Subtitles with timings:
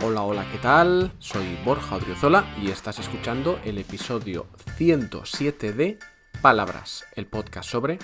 [0.02, 1.14] Hola, hola, ¿qué tal?
[1.20, 6.00] Soy Borja Odriozola y estás escuchando el episodio 107 de
[6.42, 8.00] Palabras, el podcast sobre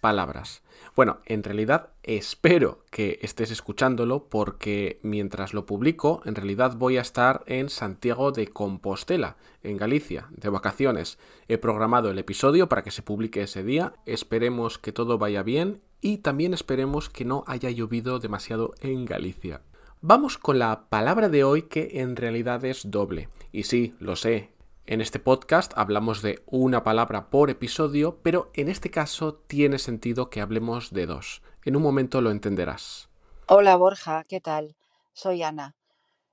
[0.00, 0.62] palabras.
[0.94, 7.02] Bueno, en realidad espero que estés escuchándolo porque mientras lo publico, en realidad voy a
[7.02, 11.18] estar en Santiago de Compostela, en Galicia, de vacaciones.
[11.48, 13.92] He programado el episodio para que se publique ese día.
[14.06, 19.62] Esperemos que todo vaya bien y también esperemos que no haya llovido demasiado en Galicia.
[20.00, 23.28] Vamos con la palabra de hoy que en realidad es doble.
[23.50, 24.50] Y sí, lo sé,
[24.86, 30.30] en este podcast hablamos de una palabra por episodio, pero en este caso tiene sentido
[30.30, 31.42] que hablemos de dos.
[31.64, 33.08] En un momento lo entenderás.
[33.48, 34.76] Hola Borja, ¿qué tal?
[35.12, 35.74] Soy Ana,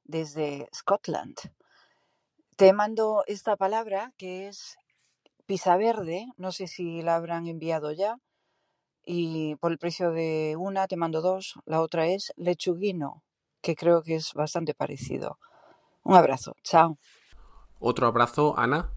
[0.03, 1.35] desde Scotland.
[2.55, 4.77] Te mando esta palabra que es
[5.47, 8.17] pisa verde, no sé si la habrán enviado ya,
[9.03, 13.23] y por el precio de una te mando dos, la otra es lechuguino,
[13.61, 15.39] que creo que es bastante parecido.
[16.03, 16.97] Un abrazo, chao.
[17.85, 18.91] Otro abrazo, Ana.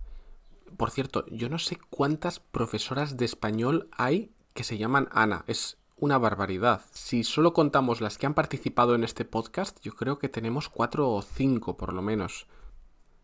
[0.77, 5.43] Por cierto, yo no sé cuántas profesoras de español hay que se llaman Ana.
[5.49, 6.83] Es una barbaridad.
[6.93, 11.11] Si solo contamos las que han participado en este podcast, yo creo que tenemos cuatro
[11.11, 12.47] o cinco por lo menos.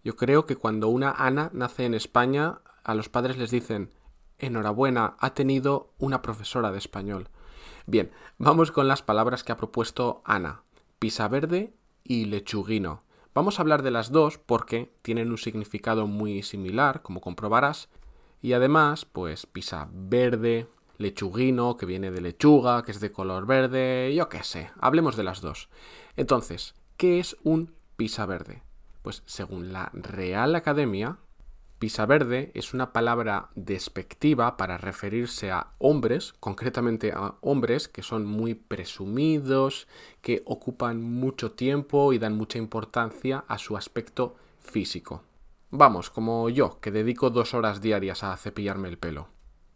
[0.02, 3.92] Yo creo que cuando una Ana nace en España, a los padres les dicen,
[4.38, 7.28] enhorabuena, ha tenido una profesora de español.
[7.86, 10.64] Bien, vamos con las palabras que ha propuesto Ana.
[10.98, 13.04] Pisa verde y lechuguino.
[13.34, 17.88] Vamos a hablar de las dos porque tienen un significado muy similar, como comprobarás,
[18.42, 20.66] y además, pues pisa verde,
[20.98, 25.24] lechuguino, que viene de lechuga, que es de color verde, yo qué sé, hablemos de
[25.24, 25.70] las dos.
[26.16, 28.62] Entonces, ¿qué es un pisa verde?
[29.00, 31.16] Pues según la Real Academia,
[31.82, 38.24] Pisa verde es una palabra despectiva para referirse a hombres, concretamente a hombres que son
[38.24, 39.88] muy presumidos,
[40.20, 45.24] que ocupan mucho tiempo y dan mucha importancia a su aspecto físico.
[45.72, 49.26] Vamos, como yo, que dedico dos horas diarias a cepillarme el pelo.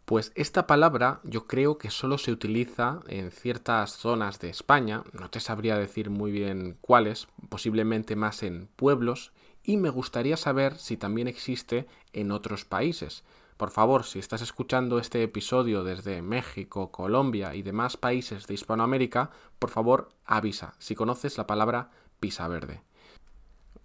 [0.05, 5.29] Pues esta palabra yo creo que solo se utiliza en ciertas zonas de España, no
[5.29, 9.33] te sabría decir muy bien cuáles, posiblemente más en pueblos,
[9.67, 13.25] y me gustaría saber si también existe en otros países.
[13.57, 19.29] Por favor, si estás escuchando este episodio desde México, Colombia y demás países de Hispanoamérica,
[19.59, 21.91] por favor avisa si conoces la palabra
[22.21, 22.81] pisa verde.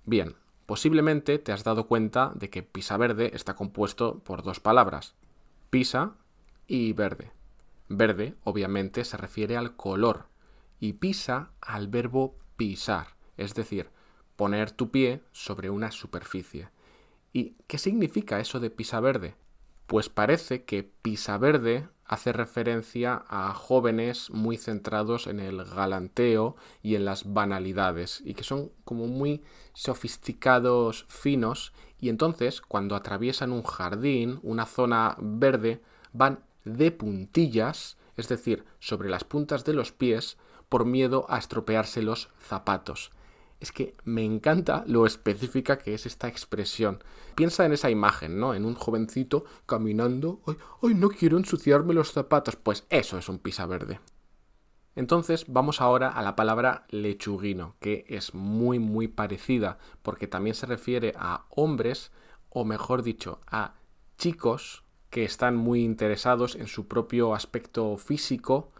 [0.05, 5.15] Bien, posiblemente te has dado cuenta de que pisa verde está compuesto por dos palabras,
[5.71, 6.13] pisa
[6.69, 7.33] y verde.
[7.89, 10.27] Verde, obviamente, se refiere al color
[10.79, 13.91] y pisa al verbo pisar, es decir,
[14.43, 16.69] poner tu pie sobre una superficie.
[17.33, 19.37] ¿Y qué significa eso de pisa verde?
[19.87, 26.97] Pues parece que pisa verde hace referencia a jóvenes muy centrados en el galanteo y
[26.97, 29.45] en las banalidades y que son como muy
[29.75, 35.81] sofisticados, finos y entonces cuando atraviesan un jardín, una zona verde,
[36.13, 40.37] van de puntillas, es decir, sobre las puntas de los pies,
[40.69, 43.13] por miedo a estropearse los zapatos
[43.63, 47.03] es que me encanta lo específica que es esta expresión.
[47.37, 48.55] Piensa en esa imagen, ¿no?
[48.55, 50.41] En un jovencito caminando,
[50.83, 52.57] ¡ay, no quiero ensuciarme los zapatos!
[52.57, 54.01] Pues eso es un pisa verde.
[54.97, 60.67] Entonces vamos ahora a la palabra lechuguino, que es muy muy parecida porque también se
[60.67, 62.11] refiere a hombres,
[62.51, 63.75] o mejor dicho, a
[64.19, 68.73] chicos que están muy interesados en su propio aspecto físico,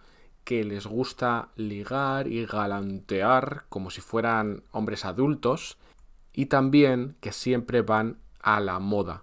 [0.45, 5.79] que les gusta ligar y galantear como si fueran hombres adultos
[6.33, 9.23] y también que siempre van a la moda.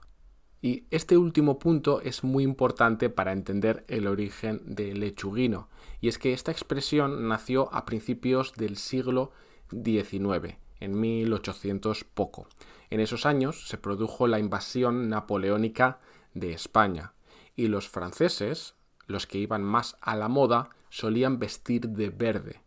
[0.62, 5.70] Y este último punto es muy importante para entender el origen de lechuguino,
[6.02, 9.32] y es que esta expresión nació a principios del siglo
[9.72, 12.48] XIX, en 1800 poco.
[12.90, 16.00] En esos años se produjo la invasión napoleónica
[16.34, 17.14] de España,
[17.56, 18.76] y los franceses,
[19.10, 22.62] los que iban más a la moda, solían vestir de verde.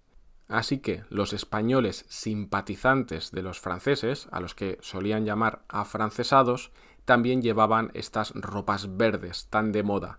[0.49, 6.73] Así que los españoles simpatizantes de los franceses, a los que solían llamar afrancesados,
[7.05, 10.19] también llevaban estas ropas verdes tan de moda.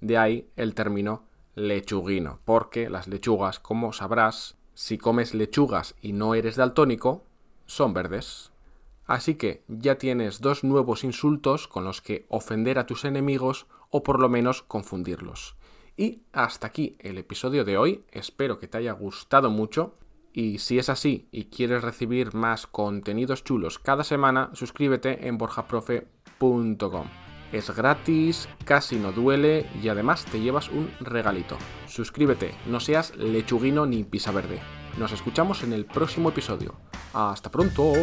[0.00, 1.24] De ahí el término
[1.56, 7.24] lechuguino, porque las lechugas, como sabrás, si comes lechugas y no eres daltónico,
[7.66, 8.52] son verdes.
[9.06, 14.02] Así que ya tienes dos nuevos insultos con los que ofender a tus enemigos o
[14.02, 15.56] por lo menos confundirlos.
[15.96, 18.04] Y hasta aquí el episodio de hoy.
[18.10, 19.94] Espero que te haya gustado mucho.
[20.32, 27.06] Y si es así y quieres recibir más contenidos chulos cada semana, suscríbete en borjaprofe.com.
[27.52, 31.56] Es gratis, casi no duele y además te llevas un regalito.
[31.86, 34.60] Suscríbete, no seas lechuguino ni pisa verde.
[34.98, 36.74] Nos escuchamos en el próximo episodio.
[37.14, 37.94] Hasta pronto.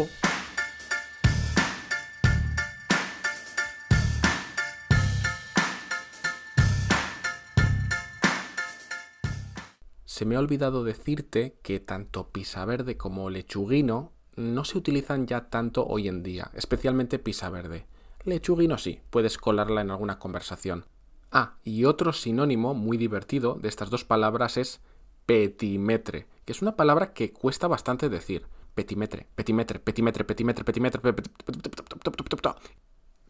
[10.13, 15.50] Se me ha olvidado decirte que tanto pisa verde como lechuguino no se utilizan ya
[15.50, 17.88] tanto hoy en día, especialmente pisa verde.
[18.24, 20.86] Lechuguino sí, puedes colarla en alguna conversación.
[21.31, 24.81] Ah, y otro sinónimo muy divertido de estas dos palabras es
[25.25, 28.45] petimetre, que es una palabra que cuesta bastante decir.
[28.75, 31.01] Petimetre, petimetre, petimetre, petimetre, petimetre.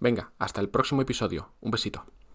[0.02, 1.54] Venga, hasta el próximo episodio.
[1.62, 2.04] Un besito.